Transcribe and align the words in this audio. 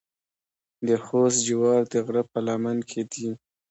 د 0.87 0.89
خوست 1.03 1.39
جوار 1.47 1.81
د 1.91 1.93
غره 2.05 2.23
په 2.31 2.39
لمن 2.47 2.77
کې 2.89 3.01
دي. 3.11 3.29